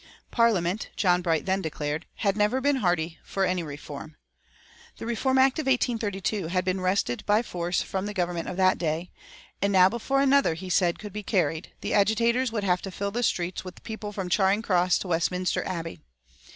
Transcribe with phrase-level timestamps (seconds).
[0.31, 4.15] Parliament, John Bright then declared, had never been hearty for any reform.
[4.97, 8.79] The Reform Act of 1832 had been wrested by force from the Government of that
[8.79, 9.11] day,
[9.61, 13.11] and now before another, he said, could be carried, the agitators would have to fill
[13.11, 15.99] the streets with people from Charing Cross to Westminster Abbey.